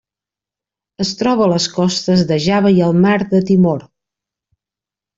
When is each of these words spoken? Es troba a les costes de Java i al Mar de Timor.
Es 1.05 1.11
troba 1.19 1.45
a 1.47 1.51
les 1.51 1.67
costes 1.77 2.25
de 2.33 2.39
Java 2.49 2.75
i 2.79 2.83
al 2.89 2.99
Mar 3.05 3.15
de 3.37 3.45
Timor. 3.53 3.89